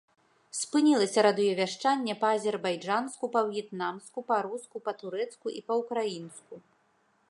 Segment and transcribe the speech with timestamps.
[0.59, 6.53] Спынілася радыёвяшчанне па-азербайджанску, па-в'етнамску, па-руску, па-турэцку і па-ўкраінску.